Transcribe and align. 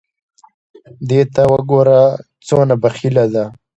دې 1.09 1.21
ته 1.33 1.41
وګوره 1.51 2.01
څونه 2.47 2.75
بخیله 2.83 3.25
ده! 3.33 3.45